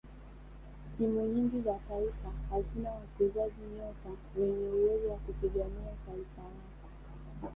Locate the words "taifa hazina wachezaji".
1.89-3.61